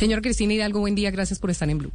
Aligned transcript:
Señor 0.00 0.22
Cristina 0.22 0.54
Hidalgo, 0.54 0.80
buen 0.80 0.94
día, 0.94 1.10
gracias 1.10 1.38
por 1.38 1.50
estar 1.50 1.68
en 1.68 1.76
Blue. 1.76 1.92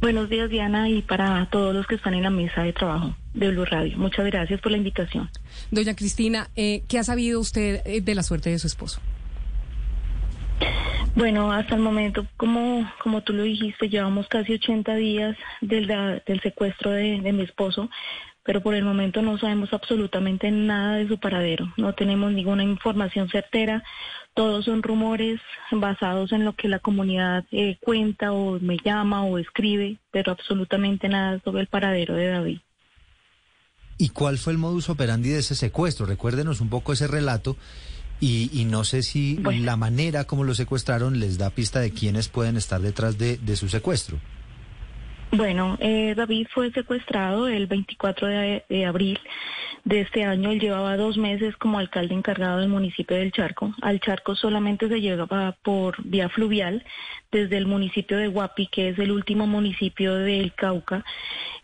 Buenos 0.00 0.30
días, 0.30 0.48
Diana, 0.48 0.88
y 0.88 1.02
para 1.02 1.46
todos 1.50 1.74
los 1.74 1.86
que 1.86 1.96
están 1.96 2.14
en 2.14 2.22
la 2.22 2.30
mesa 2.30 2.62
de 2.62 2.72
trabajo 2.72 3.14
de 3.34 3.50
Blue 3.50 3.66
Radio. 3.66 3.98
Muchas 3.98 4.24
gracias 4.24 4.58
por 4.58 4.72
la 4.72 4.78
invitación. 4.78 5.28
Doña 5.70 5.94
Cristina, 5.94 6.48
eh, 6.56 6.82
¿qué 6.88 6.98
ha 6.98 7.04
sabido 7.04 7.40
usted 7.40 7.82
eh, 7.84 8.00
de 8.00 8.14
la 8.14 8.22
suerte 8.22 8.48
de 8.48 8.58
su 8.58 8.68
esposo? 8.68 9.02
Bueno, 11.14 11.52
hasta 11.52 11.74
el 11.74 11.82
momento, 11.82 12.26
como, 12.38 12.90
como 13.02 13.22
tú 13.22 13.34
lo 13.34 13.42
dijiste, 13.42 13.90
llevamos 13.90 14.26
casi 14.28 14.54
80 14.54 14.94
días 14.94 15.36
del, 15.60 15.86
del 15.86 16.40
secuestro 16.40 16.90
de, 16.92 17.20
de 17.20 17.32
mi 17.34 17.42
esposo, 17.42 17.90
pero 18.44 18.62
por 18.62 18.74
el 18.74 18.82
momento 18.82 19.20
no 19.20 19.36
sabemos 19.36 19.74
absolutamente 19.74 20.50
nada 20.50 20.96
de 20.96 21.06
su 21.06 21.20
paradero. 21.20 21.70
No 21.76 21.92
tenemos 21.92 22.32
ninguna 22.32 22.64
información 22.64 23.28
certera. 23.28 23.84
Todos 24.34 24.64
son 24.64 24.82
rumores 24.82 25.40
basados 25.70 26.32
en 26.32 26.44
lo 26.44 26.54
que 26.54 26.68
la 26.68 26.78
comunidad 26.78 27.44
eh, 27.52 27.76
cuenta 27.80 28.32
o 28.32 28.58
me 28.60 28.78
llama 28.82 29.24
o 29.24 29.38
escribe, 29.38 29.98
pero 30.10 30.32
absolutamente 30.32 31.08
nada 31.08 31.40
sobre 31.44 31.62
el 31.62 31.66
paradero 31.66 32.14
de 32.14 32.26
David. 32.28 32.58
¿Y 33.98 34.08
cuál 34.08 34.38
fue 34.38 34.54
el 34.54 34.58
modus 34.58 34.88
operandi 34.88 35.28
de 35.28 35.40
ese 35.40 35.54
secuestro? 35.54 36.06
Recuérdenos 36.06 36.60
un 36.60 36.70
poco 36.70 36.92
ese 36.92 37.06
relato 37.06 37.56
y, 38.20 38.64
no 38.66 38.84
sé 38.84 39.02
si 39.02 39.36
la 39.36 39.76
manera 39.76 40.24
como 40.24 40.44
lo 40.44 40.54
secuestraron 40.54 41.18
les 41.18 41.38
da 41.38 41.50
pista 41.50 41.80
de 41.80 41.90
quiénes 41.90 42.28
pueden 42.28 42.56
estar 42.56 42.80
detrás 42.80 43.18
de, 43.18 43.36
de 43.36 43.56
su 43.56 43.68
secuestro. 43.68 44.18
Bueno, 45.34 45.78
eh, 45.80 46.12
David 46.14 46.48
fue 46.52 46.70
secuestrado 46.72 47.48
el 47.48 47.66
24 47.66 48.28
de, 48.28 48.84
abril 48.86 49.18
de 49.82 50.02
este 50.02 50.24
año. 50.24 50.50
Él 50.50 50.60
llevaba 50.60 50.98
dos 50.98 51.16
meses 51.16 51.56
como 51.56 51.78
alcalde 51.78 52.14
encargado 52.14 52.58
del 52.58 52.68
municipio 52.68 53.16
del 53.16 53.32
Charco. 53.32 53.72
Al 53.80 53.98
Charco 54.00 54.34
solamente 54.36 54.88
se 54.88 55.00
llegaba 55.00 55.56
por 55.62 56.02
vía 56.04 56.28
fluvial 56.28 56.84
desde 57.30 57.56
el 57.56 57.64
municipio 57.64 58.18
de 58.18 58.26
Guapi, 58.26 58.66
que 58.66 58.90
es 58.90 58.98
el 58.98 59.10
último 59.10 59.46
municipio 59.46 60.16
del 60.16 60.52
Cauca, 60.52 61.02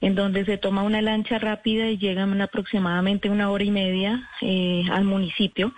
en 0.01 0.14
donde 0.14 0.47
se 0.47 0.57
toma 0.57 0.83
una 0.83 1.03
lancha 1.03 1.39
rápida 1.39 1.89
y 1.89 1.98
llegan 1.98 2.41
aproximadamente 2.41 3.29
una 3.29 3.51
hora 3.51 3.64
y 3.64 3.70
media 3.70 4.31
eh, 4.41 4.85
al 4.91 5.05
municipio. 5.05 5.75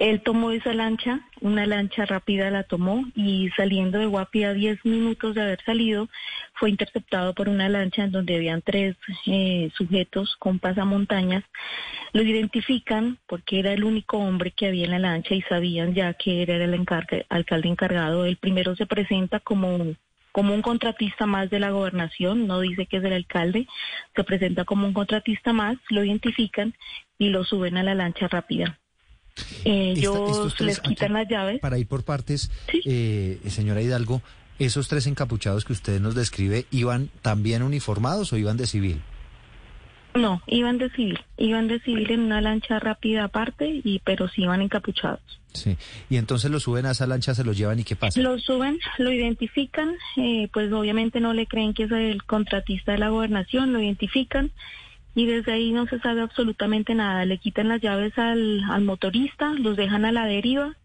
Él 0.00 0.22
tomó 0.22 0.50
esa 0.50 0.72
lancha, 0.72 1.20
una 1.42 1.66
lancha 1.66 2.06
rápida 2.06 2.50
la 2.50 2.62
tomó 2.62 3.04
y 3.14 3.50
saliendo 3.50 3.98
de 3.98 4.06
Guapi 4.06 4.44
a 4.44 4.54
10 4.54 4.82
minutos 4.86 5.34
de 5.34 5.42
haber 5.42 5.62
salido, 5.62 6.08
fue 6.54 6.70
interceptado 6.70 7.34
por 7.34 7.50
una 7.50 7.68
lancha 7.68 8.04
en 8.04 8.10
donde 8.10 8.36
habían 8.36 8.62
tres 8.62 8.96
eh, 9.26 9.70
sujetos 9.76 10.36
con 10.38 10.58
pasamontañas. 10.58 11.44
Lo 12.14 12.22
identifican 12.22 13.18
porque 13.26 13.58
era 13.58 13.74
el 13.74 13.84
único 13.84 14.16
hombre 14.16 14.52
que 14.52 14.68
había 14.68 14.86
en 14.86 14.92
la 14.92 14.98
lancha 14.98 15.34
y 15.34 15.42
sabían 15.42 15.92
ya 15.92 16.14
que 16.14 16.40
era 16.40 16.56
el 16.56 16.86
alcalde 17.28 17.68
encargado. 17.68 18.24
El 18.24 18.38
primero 18.38 18.74
se 18.76 18.86
presenta 18.86 19.38
como 19.38 19.94
como 20.32 20.54
un 20.54 20.62
contratista 20.62 21.26
más 21.26 21.50
de 21.50 21.60
la 21.60 21.72
gobernación, 21.72 22.46
no 22.46 22.60
dice 22.60 22.86
que 22.86 22.98
es 22.98 23.04
el 23.04 23.12
alcalde, 23.12 23.66
se 24.14 24.24
presenta 24.24 24.64
como 24.64 24.86
un 24.86 24.94
contratista 24.94 25.52
más, 25.52 25.76
lo 25.90 26.04
identifican 26.04 26.72
y 27.18 27.28
lo 27.28 27.44
suben 27.44 27.76
a 27.76 27.82
la 27.82 27.94
lancha 27.94 28.28
rápida. 28.28 28.78
Eh, 29.64 29.94
ellos 29.96 30.58
les 30.60 30.80
quitan 30.80 31.12
las 31.12 31.28
llaves. 31.28 31.60
Para 31.60 31.78
ir 31.78 31.86
por 31.86 32.04
partes, 32.04 32.50
eh, 32.84 33.40
señora 33.48 33.82
Hidalgo, 33.82 34.22
¿esos 34.58 34.88
tres 34.88 35.06
encapuchados 35.06 35.64
que 35.64 35.72
usted 35.72 36.00
nos 36.00 36.14
describe 36.14 36.66
iban 36.70 37.10
también 37.22 37.62
uniformados 37.62 38.32
o 38.32 38.36
iban 38.36 38.56
de 38.56 38.66
civil? 38.66 39.02
No, 40.14 40.42
iban 40.46 40.78
de 40.78 40.90
civil, 40.90 41.20
iban 41.36 41.68
de 41.68 41.78
civil 41.80 42.10
en 42.10 42.20
una 42.20 42.40
lancha 42.40 42.80
rápida 42.80 43.24
aparte, 43.24 43.80
y 43.84 44.00
pero 44.04 44.28
sí 44.28 44.42
iban 44.42 44.60
encapuchados. 44.60 45.20
Sí, 45.52 45.76
y 46.08 46.16
entonces 46.16 46.50
lo 46.50 46.58
suben 46.60 46.86
a 46.86 46.92
esa 46.92 47.06
lancha, 47.06 47.34
se 47.34 47.44
los 47.44 47.56
llevan 47.56 47.78
y 47.78 47.84
qué 47.84 47.96
pasa? 47.96 48.20
Lo 48.20 48.38
suben, 48.38 48.78
lo 48.98 49.12
identifican, 49.12 49.94
eh, 50.16 50.48
pues 50.52 50.72
obviamente 50.72 51.20
no 51.20 51.32
le 51.32 51.46
creen 51.46 51.74
que 51.74 51.84
es 51.84 51.92
el 51.92 52.24
contratista 52.24 52.92
de 52.92 52.98
la 52.98 53.08
gobernación, 53.08 53.72
lo 53.72 53.80
identifican 53.80 54.50
y 55.14 55.26
desde 55.26 55.52
ahí 55.52 55.72
no 55.72 55.86
se 55.86 55.98
sabe 56.00 56.20
absolutamente 56.20 56.94
nada. 56.94 57.24
Le 57.24 57.38
quitan 57.38 57.68
las 57.68 57.80
llaves 57.80 58.16
al, 58.18 58.62
al 58.70 58.82
motorista, 58.82 59.52
los 59.54 59.76
dejan 59.76 60.04
a 60.04 60.12
la 60.12 60.26
deriva 60.26 60.76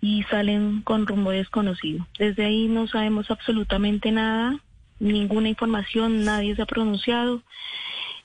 y 0.00 0.22
salen 0.24 0.82
con 0.82 1.06
rumbo 1.06 1.30
desconocido. 1.30 2.06
Desde 2.18 2.44
ahí 2.44 2.68
no 2.68 2.86
sabemos 2.86 3.30
absolutamente 3.30 4.12
nada, 4.12 4.58
ninguna 5.00 5.48
información, 5.48 6.24
nadie 6.24 6.54
se 6.56 6.62
ha 6.62 6.66
pronunciado. 6.66 7.42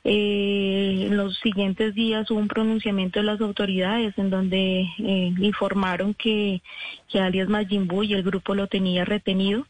Eh, 0.05 1.07
en 1.07 1.17
los 1.17 1.37
siguientes 1.39 1.93
días 1.93 2.31
hubo 2.31 2.39
un 2.39 2.47
pronunciamiento 2.47 3.19
de 3.19 3.25
las 3.25 3.41
autoridades 3.41 4.17
en 4.17 4.29
donde 4.29 4.87
eh, 4.97 5.33
informaron 5.39 6.13
que, 6.13 6.61
que 7.09 7.19
alias 7.19 7.49
Majimbu 7.49 8.03
y 8.03 8.13
el 8.13 8.23
grupo 8.23 8.55
lo 8.55 8.67
tenía 8.67 9.05
retenido. 9.05 9.65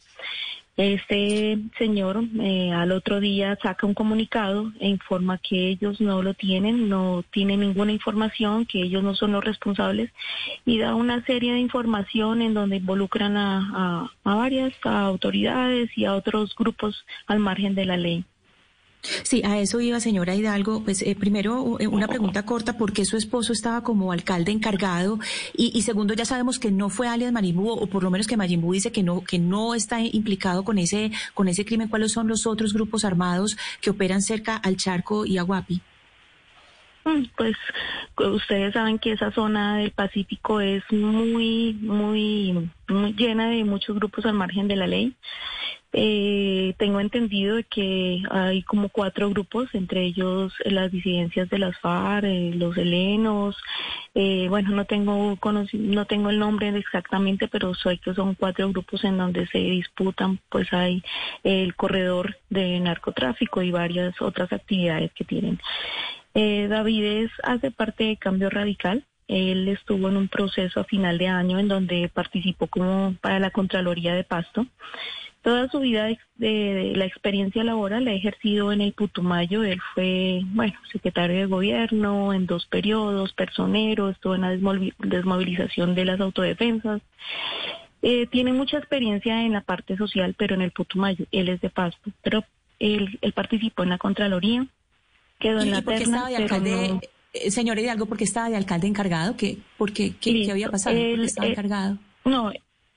Este 0.80 1.60
señor 1.78 2.24
eh, 2.40 2.72
al 2.72 2.94
otro 2.94 3.20
día 3.20 3.60
saca 3.62 3.86
un 3.86 3.94
comunicado 3.94 4.72
e 4.80 4.88
informa 4.88 5.38
que 5.38 5.68
ellos 5.68 6.00
no 6.00 6.24
lo 6.24 6.34
tienen, 6.36 6.88
no 6.88 7.22
tienen 7.34 7.60
ninguna 7.60 7.92
información, 7.92 8.66
que 8.66 8.84
ellos 8.84 9.04
no 9.04 9.14
son 9.14 9.34
los 9.34 9.44
responsables 9.44 10.10
y 10.66 10.80
da 10.80 10.96
una 10.96 11.22
serie 11.26 11.52
de 11.52 11.60
información 11.60 12.42
en 12.42 12.54
donde 12.54 12.78
involucran 12.78 13.36
a, 13.36 14.10
a 14.24 14.36
varias 14.36 14.72
autoridades 14.86 15.90
y 15.98 16.06
a 16.06 16.16
otros 16.16 16.56
grupos 16.56 17.06
al 17.28 17.40
margen 17.40 17.76
de 17.76 17.86
la 17.86 17.98
ley. 17.98 18.24
Sí, 19.24 19.42
a 19.46 19.58
eso 19.60 19.80
iba, 19.80 20.00
señora 20.00 20.36
Hidalgo. 20.36 20.84
Pues 20.84 21.02
eh, 21.02 21.16
primero, 21.16 21.78
eh, 21.80 21.88
una 21.88 22.08
pregunta 22.08 22.46
corta, 22.46 22.78
¿por 22.78 22.92
qué 22.92 23.06
su 23.06 23.18
esposo 23.18 23.54
estaba 23.54 23.82
como 23.82 24.12
alcalde 24.12 24.52
encargado? 24.52 25.20
Y, 25.56 25.82
segundo, 25.84 26.14
ya 26.14 26.26
sabemos 26.26 26.60
que 26.60 26.72
no 26.72 26.90
fue 26.90 27.08
alias 27.08 27.32
Marimbu, 27.32 27.70
o 27.70 27.88
por 27.88 28.04
lo 28.04 28.12
menos 28.12 28.28
que 28.28 28.38
Marimbu 28.38 28.74
dice 28.74 28.92
que 28.92 29.04
no, 29.04 29.22
que 29.24 29.40
no 29.40 29.74
está 29.74 30.02
implicado 30.02 30.64
con 30.64 30.78
ese, 30.78 31.12
con 31.34 31.48
ese 31.48 31.66
crimen. 31.66 31.88
¿Cuáles 31.88 32.12
son 32.12 32.28
los 32.28 32.46
otros 32.46 32.74
grupos 32.74 33.06
armados 33.06 33.58
que 33.82 33.90
operan 33.90 34.22
cerca 34.22 34.58
al 34.58 34.76
Charco 34.76 35.26
y 35.26 35.38
a 35.38 35.44
Guapi? 35.44 35.82
Mm, 37.06 37.24
pues 37.38 37.56
ustedes 38.18 38.74
saben 38.74 39.00
que 39.00 39.14
esa 39.14 39.32
zona 39.32 39.78
del 39.78 39.92
Pacífico 39.92 40.62
es 40.62 40.84
muy, 40.92 41.74
muy, 41.82 42.70
muy 42.88 43.14
llena 43.14 43.50
de 43.50 43.64
muchos 43.64 43.96
grupos 43.96 44.26
al 44.26 44.34
margen 44.34 44.68
de 44.68 44.76
la 44.76 44.88
ley. 44.88 45.16
Eh, 45.92 46.76
tengo 46.78 47.00
entendido 47.00 47.58
que 47.68 48.22
hay 48.30 48.62
como 48.62 48.90
cuatro 48.90 49.28
grupos, 49.32 49.74
entre 49.74 50.04
ellos 50.04 50.54
eh, 50.64 50.70
las 50.70 50.92
disidencias 50.92 51.50
de 51.50 51.58
las 51.58 51.80
FARC, 51.80 52.26
eh, 52.26 52.52
los 52.54 52.78
helenos, 52.78 53.58
eh, 54.14 54.46
bueno, 54.50 54.70
no 54.70 54.86
tengo 54.86 55.36
no 55.74 56.06
tengo 56.06 56.30
el 56.30 56.38
nombre 56.38 56.70
exactamente, 56.78 57.48
pero 57.48 57.74
sé 57.74 57.98
que 57.98 58.14
son 58.14 58.36
cuatro 58.36 58.70
grupos 58.70 59.04
en 59.04 59.18
donde 59.18 59.48
se 59.48 59.58
disputan, 59.58 60.40
pues 60.50 60.72
hay 60.74 61.02
el 61.44 61.76
corredor 61.76 62.38
de 62.52 62.80
narcotráfico 62.80 63.64
y 63.64 63.72
varias 63.72 64.22
otras 64.22 64.54
actividades 64.54 65.12
que 65.14 65.26
tienen. 65.26 65.60
Eh, 66.42 66.70
David 66.70 67.28
hace 67.44 67.70
parte 67.70 68.06
de 68.06 68.16
Cambio 68.16 68.50
Radical, 68.50 69.04
él 69.28 69.68
estuvo 69.68 70.08
en 70.08 70.16
un 70.16 70.30
proceso 70.30 70.80
a 70.80 70.86
final 70.86 71.18
de 71.18 71.28
año 71.28 71.60
en 71.60 71.68
donde 71.68 72.10
participó 72.14 72.68
como 72.68 73.14
para 73.20 73.40
la 73.40 73.52
Contraloría 73.52 74.16
de 74.16 74.24
Pasto. 74.24 74.66
Toda 75.42 75.68
su 75.68 75.82
vida 75.82 76.08
de, 76.38 76.94
la 76.96 77.04
experiencia 77.04 77.62
laboral 77.66 78.06
la 78.06 78.12
ha 78.12 78.14
ejercido 78.14 78.72
en 78.72 78.80
el 78.80 78.94
Putumayo. 78.94 79.66
Él 79.66 79.82
fue, 79.94 80.40
bueno, 80.54 80.76
secretario 80.90 81.36
de 81.36 81.46
gobierno 81.46 82.32
en 82.32 82.46
dos 82.46 82.66
periodos, 82.68 83.34
personero, 83.34 84.08
estuvo 84.08 84.36
en 84.36 84.42
la 84.42 84.56
desmovilización 85.00 85.94
de 85.94 86.06
las 86.06 86.22
autodefensas. 86.22 87.02
Eh, 88.02 88.28
tiene 88.28 88.54
mucha 88.54 88.78
experiencia 88.78 89.44
en 89.44 89.52
la 89.52 89.62
parte 89.62 89.98
social, 89.98 90.36
pero 90.38 90.56
en 90.56 90.62
el 90.62 90.72
Putumayo. 90.72 91.26
Él 91.34 91.50
es 91.50 91.60
de 91.60 91.70
Pasto, 91.70 92.12
pero 92.22 92.46
él, 92.80 93.20
participó 93.36 93.84
en 93.84 93.90
la 93.90 93.98
Contraloría, 93.98 94.66
quedó 95.40 95.62
en 95.62 95.72
la 95.72 95.82
terna, 95.82 96.28
alcalde, 96.28 97.00
eh, 97.34 97.52
Señor 97.52 97.80
Hidalgo, 97.80 98.06
¿por 98.06 98.18
qué 98.18 98.24
estaba 98.24 98.50
de 98.50 98.58
alcalde 98.58 98.88
encargado? 98.88 99.36
¿Qué, 99.38 99.58
por 99.78 99.94
qué, 99.94 100.14
qué, 100.20 100.50
había 100.52 100.70
pasado? 100.70 100.98
Él, 100.98 101.24
estaba 101.24 101.48
eh, 101.48 101.52
encargado? 101.52 101.98
No, 102.26 102.52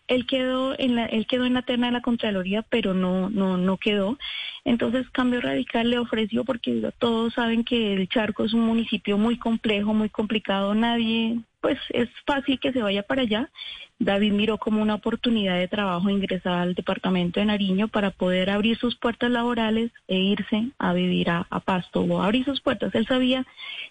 él 0.08 0.26
quedó 0.26 0.78
en 0.78 0.96
la, 0.96 1.06
él 1.06 1.26
quedó 1.26 1.46
en 1.46 1.54
la 1.54 1.62
terna 1.62 1.86
de 1.86 1.92
la 1.92 2.02
Contraloría, 2.02 2.62
pero 2.62 2.94
no, 2.94 3.30
no, 3.30 3.56
no 3.56 3.76
quedó. 3.76 4.18
Entonces 4.64 5.08
Cambio 5.10 5.40
Radical 5.40 5.90
le 5.90 5.98
ofreció, 5.98 6.44
porque 6.44 6.82
todos 6.98 7.34
saben 7.34 7.64
que 7.64 7.94
el 7.94 8.08
Charco 8.08 8.44
es 8.44 8.52
un 8.52 8.62
municipio 8.62 9.18
muy 9.18 9.38
complejo, 9.38 9.94
muy 9.94 10.08
complicado, 10.08 10.74
nadie, 10.74 11.40
pues 11.62 11.78
es 11.90 12.10
fácil 12.26 12.60
que 12.60 12.72
se 12.72 12.82
vaya 12.82 13.04
para 13.04 13.22
allá. 13.22 13.48
David 13.98 14.32
miró 14.32 14.58
como 14.58 14.82
una 14.82 14.96
oportunidad 14.96 15.56
de 15.56 15.68
trabajo 15.68 16.10
ingresar 16.10 16.54
al 16.54 16.74
departamento 16.74 17.38
de 17.38 17.46
Nariño 17.46 17.86
para 17.86 18.10
poder 18.10 18.50
abrir 18.50 18.76
sus 18.76 18.96
puertas 18.96 19.30
laborales 19.30 19.92
e 20.08 20.18
irse 20.18 20.70
a 20.78 20.92
vivir 20.92 21.30
a, 21.30 21.46
Pasto 21.64 22.00
o 22.00 22.20
abrir 22.20 22.44
sus 22.44 22.60
puertas. 22.60 22.92
Él 22.96 23.06
sabía 23.06 23.46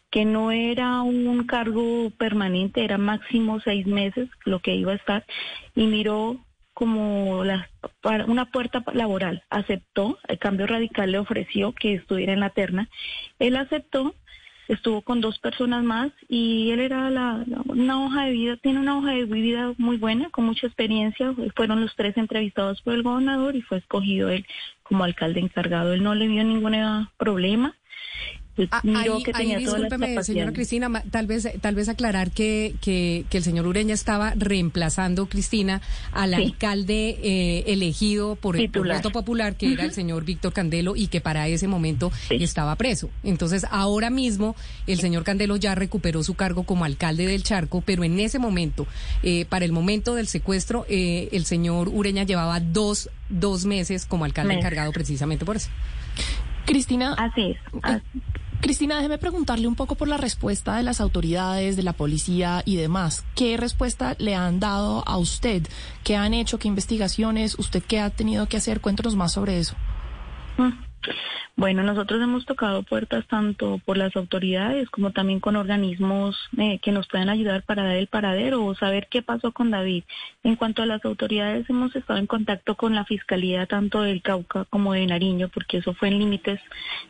que 0.09 0.25
no 0.25 0.51
era 0.51 1.01
un 1.01 1.45
cargo 1.45 2.11
permanente, 2.17 2.83
era 2.83 2.97
máximo 2.97 3.61
seis 3.61 3.87
meses 3.87 4.29
lo 4.43 4.59
que 4.59 4.75
iba 4.75 4.91
a 4.91 4.95
estar 4.95 5.25
y 5.73 5.87
miró 5.87 6.37
como 6.73 7.45
la, 7.45 7.69
una 8.27 8.51
puerta 8.51 8.83
laboral. 8.93 9.43
Aceptó, 9.49 10.19
el 10.27 10.39
cambio 10.39 10.67
radical 10.67 11.11
le 11.11 11.19
ofreció 11.19 11.71
que 11.71 11.93
estuviera 11.93 12.33
en 12.33 12.41
la 12.41 12.49
terna. 12.49 12.89
Él 13.39 13.55
aceptó 13.55 14.13
estuvo 14.71 15.01
con 15.01 15.19
dos 15.19 15.37
personas 15.39 15.83
más 15.83 16.11
y 16.29 16.71
él 16.71 16.79
era 16.79 17.09
la, 17.09 17.43
una 17.65 18.05
hoja 18.05 18.25
de 18.25 18.31
vida, 18.31 18.57
tiene 18.57 18.79
una 18.79 18.97
hoja 18.97 19.11
de 19.11 19.25
vida 19.25 19.73
muy 19.77 19.97
buena, 19.97 20.29
con 20.29 20.45
mucha 20.45 20.67
experiencia. 20.67 21.33
Fueron 21.55 21.81
los 21.81 21.95
tres 21.95 22.15
entrevistados 22.17 22.81
por 22.81 22.93
el 22.93 23.03
gobernador 23.03 23.55
y 23.55 23.61
fue 23.61 23.79
escogido 23.79 24.29
él 24.29 24.45
como 24.83 25.03
alcalde 25.03 25.41
encargado. 25.41 25.93
Él 25.93 26.03
no 26.03 26.15
le 26.15 26.27
vio 26.27 26.43
ningún 26.43 27.07
problema 27.17 27.75
ah, 28.71 28.81
ahí, 28.95 29.23
que 29.23 29.57
discúlpeme, 29.57 30.23
señora 30.23 30.51
Cristina, 30.51 31.03
tal 31.09 31.27
vez, 31.27 31.47
tal 31.61 31.75
vez 31.75 31.89
aclarar 31.89 32.31
que, 32.31 32.75
que, 32.81 33.25
el 33.31 33.43
señor 33.43 33.67
Ureña 33.67 33.93
estaba 33.93 34.33
reemplazando, 34.35 35.27
Cristina, 35.27 35.81
al 36.11 36.33
alcalde 36.33 37.19
eh, 37.23 37.63
elegido 37.67 38.35
por 38.35 38.57
el 38.57 38.69
voto 38.69 39.11
popular, 39.11 39.55
que 39.55 39.73
era 39.73 39.83
el 39.83 39.93
señor 39.93 40.25
Víctor 40.25 40.53
Candelo, 40.53 40.95
y 40.95 41.07
que 41.07 41.21
para 41.21 41.47
ese 41.47 41.67
momento 41.67 42.11
estaba 42.29 42.75
preso. 42.75 43.09
Entonces, 43.23 43.65
ahora 43.69 44.09
mismo, 44.09 44.55
el 44.87 44.99
señor 44.99 45.23
Candelo 45.23 45.55
ya 45.55 45.75
recuperó 45.75 46.23
su 46.23 46.35
cargo 46.35 46.63
como 46.63 46.85
alcalde 46.85 47.27
del 47.27 47.43
Charco, 47.43 47.81
pero 47.81 48.03
en 48.03 48.19
ese 48.19 48.39
momento, 48.39 48.87
eh, 49.23 49.45
para 49.45 49.65
el 49.65 49.71
momento 49.71 50.15
del 50.15 50.27
secuestro, 50.27 50.85
eh, 50.89 51.29
el 51.31 51.45
señor 51.45 51.89
Ureña 51.89 52.23
llevaba 52.23 52.59
dos, 52.59 53.09
dos 53.29 53.65
meses 53.65 54.05
como 54.05 54.25
alcalde 54.25 54.55
encargado 54.55 54.91
precisamente 54.91 55.45
por 55.45 55.55
eso. 55.55 55.69
Cristina. 56.65 57.15
Así 57.17 57.51
es. 57.51 58.01
Cristina, 58.61 58.97
déjeme 58.97 59.17
preguntarle 59.17 59.67
un 59.67 59.73
poco 59.73 59.95
por 59.95 60.07
la 60.07 60.17
respuesta 60.17 60.75
de 60.75 60.83
las 60.83 61.01
autoridades, 61.01 61.75
de 61.75 61.81
la 61.81 61.93
policía 61.93 62.61
y 62.63 62.75
demás. 62.75 63.25
¿Qué 63.35 63.57
respuesta 63.57 64.15
le 64.19 64.35
han 64.35 64.59
dado 64.59 65.03
a 65.07 65.17
usted? 65.17 65.63
¿Qué 66.03 66.15
han 66.15 66.35
hecho? 66.35 66.59
¿Qué 66.59 66.67
investigaciones? 66.67 67.57
¿Usted 67.57 67.81
qué 67.81 67.99
ha 67.99 68.11
tenido 68.11 68.47
que 68.47 68.57
hacer? 68.57 68.79
Cuéntanos 68.79 69.15
más 69.15 69.31
sobre 69.31 69.57
eso. 69.57 69.75
Mm. 70.57 70.90
Bueno, 71.55 71.83
nosotros 71.83 72.21
hemos 72.21 72.45
tocado 72.45 72.83
puertas 72.83 73.25
tanto 73.27 73.79
por 73.85 73.97
las 73.97 74.15
autoridades 74.15 74.89
como 74.89 75.11
también 75.11 75.39
con 75.39 75.55
organismos 75.55 76.37
eh, 76.57 76.79
que 76.79 76.91
nos 76.91 77.07
puedan 77.07 77.29
ayudar 77.29 77.63
para 77.63 77.83
dar 77.83 77.97
el 77.97 78.07
paradero 78.07 78.63
o 78.63 78.75
saber 78.75 79.07
qué 79.09 79.21
pasó 79.21 79.51
con 79.51 79.71
David. 79.71 80.03
En 80.43 80.55
cuanto 80.55 80.81
a 80.81 80.85
las 80.85 81.03
autoridades, 81.05 81.69
hemos 81.69 81.95
estado 81.95 82.19
en 82.19 82.27
contacto 82.27 82.75
con 82.75 82.95
la 82.95 83.05
Fiscalía 83.05 83.65
tanto 83.65 84.01
del 84.01 84.21
Cauca 84.21 84.65
como 84.65 84.93
de 84.93 85.05
Nariño, 85.05 85.49
porque 85.49 85.77
eso 85.77 85.93
fue 85.93 86.07
en 86.07 86.19
límites 86.19 86.59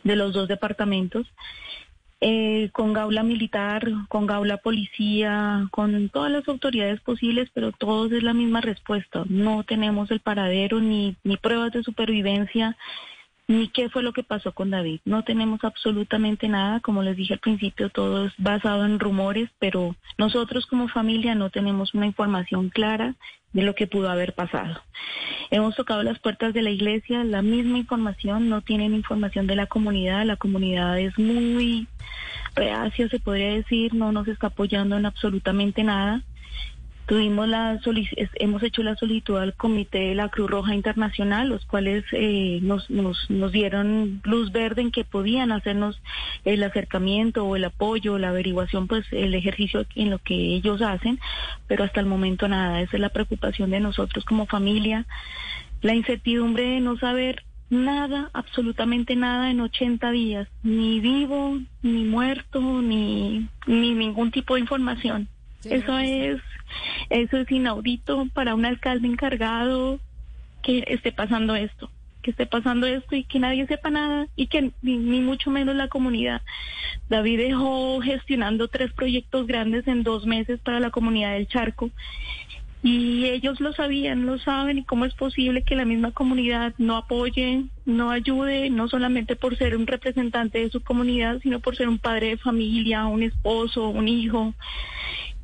de 0.04 0.16
los 0.16 0.32
dos 0.32 0.48
departamentos. 0.48 1.26
Eh, 2.24 2.70
con 2.72 2.92
gaula 2.92 3.24
militar, 3.24 3.84
con 4.08 4.26
gaula 4.26 4.58
policía, 4.58 5.66
con 5.72 6.08
todas 6.08 6.30
las 6.30 6.46
autoridades 6.46 7.00
posibles, 7.00 7.50
pero 7.52 7.72
todos 7.72 8.12
es 8.12 8.22
la 8.22 8.32
misma 8.32 8.60
respuesta. 8.60 9.24
No 9.28 9.64
tenemos 9.64 10.08
el 10.12 10.20
paradero 10.20 10.78
ni, 10.78 11.16
ni 11.24 11.36
pruebas 11.36 11.72
de 11.72 11.82
supervivencia 11.82 12.76
ni 13.48 13.68
qué 13.68 13.88
fue 13.88 14.02
lo 14.02 14.12
que 14.12 14.22
pasó 14.22 14.52
con 14.52 14.70
David. 14.70 15.00
No 15.04 15.24
tenemos 15.24 15.64
absolutamente 15.64 16.48
nada, 16.48 16.80
como 16.80 17.02
les 17.02 17.16
dije 17.16 17.34
al 17.34 17.40
principio, 17.40 17.90
todo 17.90 18.26
es 18.26 18.32
basado 18.38 18.84
en 18.84 18.98
rumores, 18.98 19.50
pero 19.58 19.96
nosotros 20.18 20.66
como 20.66 20.88
familia 20.88 21.34
no 21.34 21.50
tenemos 21.50 21.94
una 21.94 22.06
información 22.06 22.70
clara 22.70 23.14
de 23.52 23.62
lo 23.62 23.74
que 23.74 23.86
pudo 23.86 24.10
haber 24.10 24.34
pasado. 24.34 24.80
Hemos 25.50 25.76
tocado 25.76 26.02
las 26.02 26.18
puertas 26.18 26.54
de 26.54 26.62
la 26.62 26.70
iglesia, 26.70 27.24
la 27.24 27.42
misma 27.42 27.78
información, 27.78 28.48
no 28.48 28.62
tienen 28.62 28.94
información 28.94 29.46
de 29.46 29.56
la 29.56 29.66
comunidad, 29.66 30.24
la 30.24 30.36
comunidad 30.36 30.98
es 30.98 31.18
muy 31.18 31.86
reacia, 32.54 33.08
se 33.08 33.20
podría 33.20 33.52
decir, 33.52 33.94
no 33.94 34.12
nos 34.12 34.28
está 34.28 34.48
apoyando 34.48 34.96
en 34.96 35.06
absolutamente 35.06 35.82
nada. 35.84 36.22
Tuvimos 37.06 37.48
la 37.48 37.80
hemos 38.36 38.62
hecho 38.62 38.82
la 38.82 38.94
solicitud 38.94 39.36
al 39.36 39.54
Comité 39.54 39.98
de 39.98 40.14
la 40.14 40.28
Cruz 40.28 40.48
Roja 40.48 40.74
Internacional, 40.74 41.48
los 41.48 41.64
cuales 41.66 42.04
eh, 42.12 42.60
nos, 42.62 42.88
nos, 42.90 43.28
nos 43.28 43.50
dieron 43.50 44.20
luz 44.24 44.52
verde 44.52 44.82
en 44.82 44.92
que 44.92 45.04
podían 45.04 45.50
hacernos 45.50 46.00
el 46.44 46.62
acercamiento 46.62 47.44
o 47.44 47.56
el 47.56 47.64
apoyo, 47.64 48.18
la 48.18 48.28
averiguación, 48.28 48.86
pues 48.86 49.04
el 49.10 49.34
ejercicio 49.34 49.84
en 49.96 50.10
lo 50.10 50.18
que 50.20 50.34
ellos 50.34 50.80
hacen, 50.80 51.18
pero 51.66 51.82
hasta 51.84 52.00
el 52.00 52.06
momento 52.06 52.46
nada. 52.46 52.80
Esa 52.80 52.96
es 52.96 53.00
la 53.00 53.08
preocupación 53.08 53.70
de 53.70 53.80
nosotros 53.80 54.24
como 54.24 54.46
familia, 54.46 55.04
la 55.80 55.94
incertidumbre 55.94 56.64
de 56.64 56.80
no 56.80 56.96
saber 56.98 57.42
nada, 57.68 58.30
absolutamente 58.32 59.16
nada 59.16 59.50
en 59.50 59.60
80 59.60 60.10
días, 60.12 60.48
ni 60.62 61.00
vivo, 61.00 61.58
ni 61.82 62.04
muerto, 62.04 62.60
ni, 62.60 63.48
ni 63.66 63.94
ningún 63.94 64.30
tipo 64.30 64.54
de 64.54 64.60
información. 64.60 65.28
Eso 65.64 65.98
es 65.98 66.40
eso 67.10 67.36
es 67.36 67.50
inaudito 67.50 68.26
para 68.32 68.54
un 68.54 68.64
alcalde 68.64 69.06
encargado 69.06 70.00
que 70.62 70.84
esté 70.86 71.12
pasando 71.12 71.54
esto, 71.54 71.90
que 72.22 72.30
esté 72.30 72.46
pasando 72.46 72.86
esto 72.86 73.14
y 73.16 73.24
que 73.24 73.38
nadie 73.38 73.66
sepa 73.66 73.90
nada 73.90 74.28
y 74.36 74.46
que 74.46 74.70
ni, 74.80 75.20
mucho 75.20 75.50
menos 75.50 75.74
la 75.74 75.88
comunidad. 75.88 76.40
David 77.08 77.38
dejó 77.38 78.00
gestionando 78.00 78.68
tres 78.68 78.92
proyectos 78.92 79.46
grandes 79.46 79.86
en 79.88 80.02
dos 80.02 80.26
meses 80.26 80.60
para 80.60 80.80
la 80.80 80.90
comunidad 80.90 81.32
del 81.34 81.48
Charco 81.48 81.90
y 82.84 83.26
ellos 83.26 83.60
lo 83.60 83.72
sabían, 83.72 84.26
lo 84.26 84.38
saben 84.38 84.78
y 84.78 84.84
cómo 84.84 85.04
es 85.04 85.14
posible 85.14 85.62
que 85.62 85.76
la 85.76 85.84
misma 85.84 86.10
comunidad 86.10 86.74
no 86.78 86.96
apoye, 86.96 87.64
no 87.84 88.10
ayude, 88.10 88.70
no 88.70 88.88
solamente 88.88 89.36
por 89.36 89.56
ser 89.56 89.76
un 89.76 89.86
representante 89.86 90.58
de 90.58 90.70
su 90.70 90.82
comunidad, 90.82 91.38
sino 91.42 91.60
por 91.60 91.76
ser 91.76 91.88
un 91.88 91.98
padre 91.98 92.30
de 92.30 92.36
familia, 92.38 93.06
un 93.06 93.22
esposo, 93.22 93.88
un 93.88 94.08
hijo. 94.08 94.54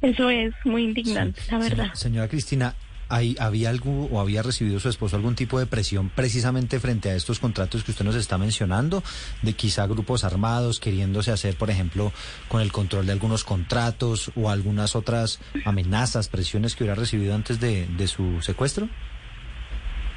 Eso 0.01 0.31
es 0.31 0.55
muy 0.65 0.85
indignante, 0.85 1.41
la 1.51 1.59
verdad. 1.59 1.95
Señora 1.95 2.29
Cristina, 2.29 2.75
¿había 3.09 3.71
algo 3.71 4.07
o 4.07 4.21
había 4.21 4.43
recibido 4.43 4.79
su 4.79 4.89
esposo 4.89 5.17
algún 5.17 5.35
tipo 5.35 5.59
de 5.59 5.67
presión 5.67 6.11
precisamente 6.11 6.79
frente 6.79 7.11
a 7.11 7.17
estos 7.17 7.41
contratos 7.41 7.83
que 7.83 7.91
usted 7.91 8.05
nos 8.05 8.15
está 8.15 8.39
mencionando? 8.39 9.03
De 9.43 9.55
quizá 9.55 9.87
grupos 9.87 10.25
armados 10.25 10.79
queriéndose 10.79 11.33
hacer, 11.33 11.57
por 11.57 11.71
ejemplo, 11.71 12.13
con 12.49 12.61
el 12.61 12.71
control 12.71 13.07
de 13.07 13.13
algunos 13.13 13.45
contratos 13.45 14.31
o 14.37 14.51
algunas 14.51 14.95
otras 14.95 15.41
amenazas, 15.65 16.29
presiones 16.29 16.75
que 16.75 16.85
hubiera 16.85 17.01
recibido 17.01 17.35
antes 17.35 17.59
de 17.61 18.09
su 18.09 18.41
secuestro? 18.43 18.89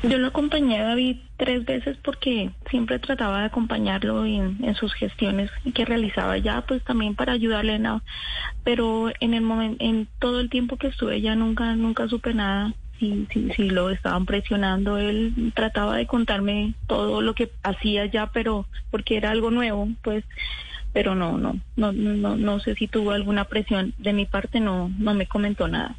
Yo 0.04 0.18
lo 0.18 0.28
acompañé 0.28 0.80
a 0.80 0.88
David 0.90 1.18
tres 1.38 1.64
veces 1.64 1.96
porque 2.04 2.50
siempre 2.70 2.98
trataba 2.98 3.40
de 3.40 3.46
acompañarlo 3.46 4.26
en, 4.26 4.76
sus 4.76 4.94
gestiones 4.94 5.52
que 5.76 5.86
realizaba 5.86 6.38
ya, 6.38 6.62
pues 6.62 6.84
también 6.84 7.16
para 7.16 7.34
ayudarle, 7.34 7.78
¿no? 7.78 8.02
pero 8.64 9.12
en 9.20 9.34
el 9.34 9.42
momento, 9.42 9.84
en 9.84 10.08
todo 10.20 10.40
el 10.40 10.50
tiempo 10.50 10.78
que 10.78 10.88
estuve 10.88 11.22
ya 11.22 11.36
nunca, 11.36 11.76
nunca 11.76 12.08
supe 12.08 12.34
nada. 12.34 12.74
Si, 13.00 13.28
si, 13.32 13.50
si 13.52 13.70
lo 13.70 13.90
estaban 13.90 14.28
presionando, 14.28 14.98
él 14.98 15.52
trataba 15.56 15.98
de 15.98 16.06
contarme 16.06 16.76
todo 16.86 17.22
lo 17.22 17.34
que 17.34 17.52
hacía 17.64 18.06
ya, 18.06 18.28
pero 18.28 18.68
porque 18.92 19.18
era 19.18 19.32
algo 19.32 19.50
nuevo, 19.50 19.88
pues 20.04 20.24
pero 20.94 21.16
no, 21.16 21.38
no, 21.38 21.60
no, 21.76 21.92
no, 21.92 22.36
no 22.36 22.60
sé 22.60 22.76
si 22.76 22.88
tuvo 22.88 23.12
alguna 23.12 23.46
presión 23.46 23.94
de 23.98 24.14
mi 24.14 24.26
parte, 24.26 24.60
no, 24.60 24.92
no 25.00 25.14
me 25.14 25.26
comentó 25.26 25.68
nada. 25.68 25.96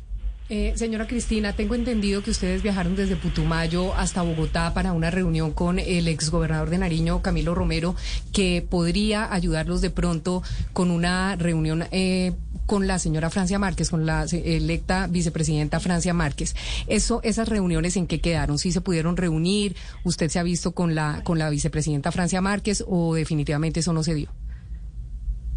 Eh, 0.55 0.75
señora 0.77 1.07
Cristina, 1.07 1.55
tengo 1.55 1.75
entendido 1.75 2.23
que 2.23 2.31
ustedes 2.31 2.63
viajaron 2.63 2.95
desde 2.95 3.17
Putumayo 3.17 3.95
hasta 3.95 4.21
Bogotá 4.21 4.75
para 4.75 4.93
una 4.93 5.11
reunión 5.11 5.53
con 5.53 5.79
el 5.79 6.09
exgobernador 6.09 6.69
de 6.69 6.77
Nariño, 6.77 7.23
Camilo 7.23 7.55
Romero, 7.55 7.97
que 8.35 8.61
podría 8.61 9.33
ayudarlos 9.33 9.81
de 9.81 9.89
pronto 9.89 10.43
con 10.75 10.91
una 10.91 11.37
reunión 11.37 11.87
eh, 11.91 12.35
con 12.67 12.87
la 12.87 12.99
señora 12.99 13.31
Francia 13.31 13.59
Márquez, 13.59 13.89
con 13.89 14.05
la 14.05 14.27
electa 14.31 15.07
vicepresidenta 15.07 15.81
Francia 15.81 16.13
Márquez. 16.13 16.55
Eso, 16.87 17.21
esas 17.23 17.49
reuniones 17.49 17.97
en 17.97 18.07
qué 18.07 18.21
quedaron, 18.21 18.59
si 18.59 18.73
se 18.73 18.83
pudieron 18.83 19.17
reunir, 19.17 19.75
usted 20.05 20.29
se 20.29 20.39
ha 20.39 20.43
visto 20.43 20.73
con 20.73 20.95
la 20.95 21.23
con 21.25 21.39
la 21.39 21.49
vicepresidenta 21.49 22.13
Francia 22.13 22.43
Márquez 22.43 22.85
o 22.87 23.15
definitivamente 23.15 23.81
eso 23.81 23.95
no 23.95 24.03
se 24.03 24.13
dio. 24.13 24.42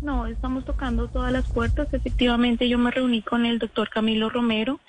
No, 0.02 0.28
estamos 0.28 0.66
tocando 0.66 1.08
todas 1.08 1.32
las 1.32 1.48
puertas. 1.48 1.94
Efectivamente, 1.94 2.68
yo 2.70 2.78
me 2.78 2.92
reuní 2.92 3.22
con 3.22 3.46
el 3.46 3.60
doctor 3.60 3.90
Camilo 3.90 4.30
Romero. 4.30 4.80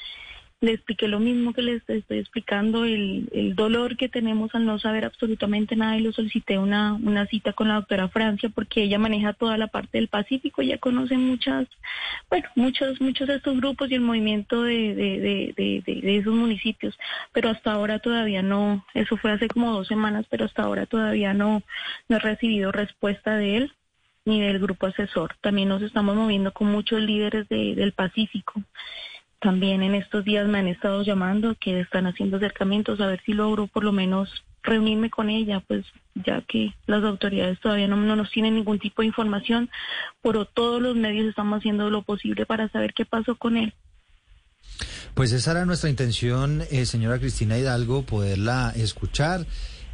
Le 0.60 0.72
expliqué 0.72 1.06
lo 1.06 1.20
mismo 1.20 1.52
que 1.52 1.60
les 1.60 1.88
estoy 1.88 2.18
explicando, 2.18 2.86
el, 2.86 3.28
el 3.32 3.54
dolor 3.54 3.98
que 3.98 4.08
tenemos 4.08 4.54
al 4.54 4.64
no 4.64 4.78
saber 4.78 5.04
absolutamente 5.04 5.76
nada 5.76 5.98
y 5.98 6.00
lo 6.00 6.12
solicité 6.12 6.58
una, 6.58 6.98
cita 7.28 7.52
con 7.52 7.68
la 7.68 7.74
doctora 7.74 8.08
Francia 8.08 8.48
porque 8.48 8.82
ella 8.82 8.98
maneja 8.98 9.34
toda 9.34 9.58
la 9.58 9.66
parte 9.66 9.98
del 9.98 10.08
Pacífico, 10.08 10.62
ella 10.62 10.78
conoce 10.78 11.18
muchas, 11.18 11.68
bueno, 12.30 12.48
muchos, 12.54 12.98
muchos 13.02 13.28
de 13.28 13.34
estos 13.34 13.54
grupos 13.58 13.90
y 13.90 13.96
el 13.96 14.00
movimiento 14.00 14.62
de, 14.62 14.94
de, 14.94 15.54
de, 15.54 16.00
de 16.00 16.16
esos 16.16 16.34
municipios, 16.34 16.98
pero 17.32 17.50
hasta 17.50 17.72
ahora 17.72 17.98
todavía 17.98 18.40
no, 18.40 18.82
eso 18.94 19.18
fue 19.18 19.32
hace 19.32 19.48
como 19.48 19.72
dos 19.72 19.88
semanas, 19.88 20.24
pero 20.30 20.46
hasta 20.46 20.62
ahora 20.62 20.86
todavía 20.86 21.34
no, 21.34 21.62
no 22.08 22.16
he 22.16 22.20
recibido 22.20 22.72
respuesta 22.72 23.36
de 23.36 23.58
él 23.58 23.72
ni 24.26 24.40
del 24.42 24.58
grupo 24.58 24.86
asesor. 24.86 25.34
También 25.40 25.68
nos 25.68 25.80
estamos 25.80 26.14
moviendo 26.14 26.52
con 26.52 26.70
muchos 26.70 27.00
líderes 27.00 27.48
del 27.48 27.92
Pacífico. 27.92 28.62
También 29.40 29.82
en 29.82 29.94
estos 29.94 30.24
días 30.24 30.46
me 30.48 30.58
han 30.58 30.66
estado 30.66 31.02
llamando 31.02 31.54
que 31.58 31.80
están 31.80 32.06
haciendo 32.06 32.36
acercamientos 32.36 33.00
a 33.00 33.06
ver 33.06 33.22
si 33.24 33.32
logro 33.32 33.68
por 33.68 33.84
lo 33.84 33.92
menos 33.92 34.44
reunirme 34.62 35.10
con 35.10 35.30
ella, 35.30 35.62
pues 35.68 35.84
ya 36.14 36.42
que 36.42 36.74
las 36.86 37.04
autoridades 37.04 37.60
todavía 37.60 37.86
no, 37.86 37.96
nos 37.96 38.30
tienen 38.30 38.56
ningún 38.56 38.80
tipo 38.80 39.02
de 39.02 39.06
información, 39.06 39.70
pero 40.22 40.44
todos 40.44 40.82
los 40.82 40.96
medios 40.96 41.26
estamos 41.26 41.58
haciendo 41.58 41.88
lo 41.88 42.02
posible 42.02 42.46
para 42.46 42.68
saber 42.68 42.92
qué 42.92 43.04
pasó 43.04 43.36
con 43.36 43.56
él. 43.56 43.72
Pues 45.14 45.32
esa 45.32 45.52
era 45.52 45.64
nuestra 45.64 45.88
intención, 45.88 46.62
eh, 46.70 46.84
señora 46.84 47.20
Cristina 47.20 47.56
Hidalgo, 47.56 48.02
poderla 48.02 48.72
escuchar 48.74 49.46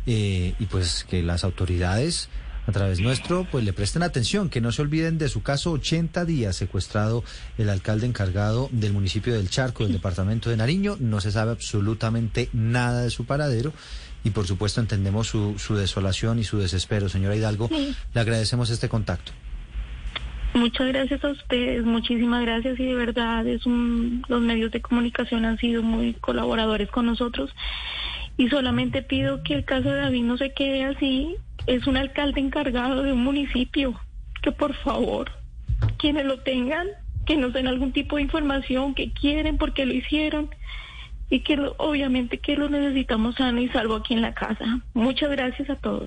eh, 0.07 0.55
y 0.59 0.67
pues 0.67 1.05
que 1.05 1.23
las 1.23 1.45
autoridades 1.45 2.31
a 2.67 2.73
través 2.73 3.01
nuestro, 3.01 3.45
pues 3.51 3.65
le 3.65 3.73
presten 3.73 4.03
atención, 4.03 4.49
que 4.49 4.61
no 4.61 4.73
se 4.73 4.83
olviden 4.83 5.19
de 5.19 5.29
su 5.29 5.43
caso 5.43 5.73
80 5.73 6.25
días 6.25 6.57
secuestrado 6.57 7.25
el 7.59 7.69
alcalde 7.69 8.07
encargado 8.07 8.69
del 8.73 8.93
municipio 8.93 9.35
del 9.35 9.51
Charco, 9.51 9.85
del 9.85 9.93
departamento 9.93 10.51
de 10.51 10.57
Nariño. 10.57 10.97
No 11.01 11.21
se 11.21 11.33
sabe 11.33 11.51
absolutamente 11.51 12.49
nada 12.53 13.03
de 13.03 13.11
su 13.11 13.25
paradero 13.25 13.73
y 14.25 14.31
por 14.31 14.47
supuesto 14.47 14.81
entendemos 14.81 15.27
su, 15.27 15.59
su 15.59 15.75
desolación 15.75 16.39
y 16.39 16.45
su 16.45 16.59
desespero. 16.59 17.09
Señora 17.09 17.35
Hidalgo, 17.35 17.69
le 18.15 18.21
agradecemos 18.21 18.71
este 18.71 18.89
contacto. 18.89 19.33
Muchas 20.55 20.89
gracias 20.89 21.25
a 21.25 21.31
ustedes, 21.31 21.83
muchísimas 21.83 22.43
gracias 22.43 22.79
y 22.79 22.85
de 22.85 22.95
verdad 22.95 23.47
es 23.47 23.65
un, 23.65 24.23
los 24.29 24.43
medios 24.43 24.71
de 24.71 24.83
comunicación 24.83 25.47
han 25.47 25.57
sido 25.57 25.83
muy 25.83 26.13
colaboradores 26.13 26.91
con 26.91 27.07
nosotros 27.07 27.51
y 28.37 28.49
solamente 28.49 29.03
pido 29.03 29.43
que 29.43 29.55
el 29.55 29.65
caso 29.65 29.91
de 29.91 30.01
David 30.01 30.25
no 30.25 30.37
se 30.37 30.53
quede 30.53 30.85
así. 30.85 31.37
Es 31.67 31.87
un 31.87 31.97
alcalde 31.97 32.41
encargado 32.41 33.03
de 33.03 33.13
un 33.13 33.23
municipio, 33.23 33.99
que 34.43 34.53
por 34.53 34.75
favor, 34.75 35.31
quienes 35.99 36.25
lo 36.25 36.41
tengan, 36.41 36.89
que 37.27 37.37
nos 37.37 37.53
den 37.53 37.69
algún 37.69 37.93
tipo 37.93 38.17
de 38.17 38.23
información, 38.23 38.95
que 38.95 39.13
quieren, 39.13 39.59
porque 39.59 39.87
lo 39.87 39.93
hicieron 39.93 40.51
y 41.31 41.41
que 41.41 41.59
obviamente 41.79 42.39
que 42.39 42.57
lo 42.57 42.69
necesitamos 42.69 43.37
sano 43.37 43.61
y 43.61 43.69
salvo 43.69 43.97
aquí 43.97 44.15
en 44.15 44.23
la 44.23 44.35
casa. 44.35 44.81
Muchas 44.93 45.31
gracias 45.31 45.71
a 45.71 45.77
todos. 45.77 46.01